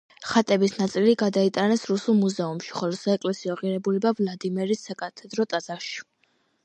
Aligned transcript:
ხატების 0.27 0.71
ნაწილი 0.77 1.11
გადაიტანეს 1.21 1.83
რუსულ 1.91 2.17
მუზეუმში, 2.21 2.73
ხოლო 2.79 2.99
საეკლესიო 3.01 3.59
ღირებულება 3.63 4.15
ვლადიმირის 4.21 4.83
საკათედრო 4.89 5.47
ტაძარში. 5.53 6.05